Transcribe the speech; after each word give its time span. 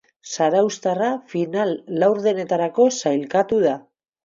Zarauztarra 0.35 1.09
final-laurdenetarako 1.35 2.91
sailkatu 3.03 3.63
da. 3.71 3.79